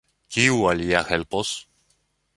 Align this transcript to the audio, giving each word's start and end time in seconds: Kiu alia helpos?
Kiu 0.35 0.63
alia 0.71 1.03
helpos? 1.11 1.55